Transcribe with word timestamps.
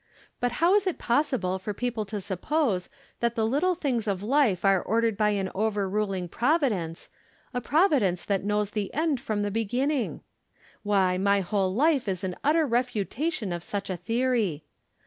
But 0.39 0.53
how 0.53 0.73
is 0.73 0.87
it 0.87 0.97
possible 0.97 1.59
for 1.59 1.75
people 1.75 2.05
to 2.05 2.19
suppose 2.19 2.89
that 3.19 3.35
the 3.35 3.45
little 3.45 3.75
things 3.75 4.07
of 4.07 4.23
life 4.23 4.65
are 4.65 4.81
ordered 4.81 5.15
by 5.15 5.29
an 5.29 5.51
overruling 5.53 6.27
Providence, 6.27 7.11
a 7.53 7.61
Providence 7.61 8.25
that 8.25 8.43
knows 8.43 8.71
the 8.71 8.91
end 8.95 9.21
from 9.21 9.43
the 9.43 9.51
beginning! 9.51 10.21
Why 10.81 11.19
my 11.19 11.41
whole 11.41 11.71
life 11.71 12.07
is 12.07 12.23
an 12.23 12.35
utter 12.43 12.65
refutation 12.65 13.53
of 13.53 13.61
such 13.61 13.91
a 13.91 13.95
theory. 13.97 14.63